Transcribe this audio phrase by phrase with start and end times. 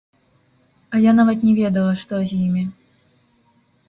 [0.95, 2.63] А я нават не ведала, што з імі.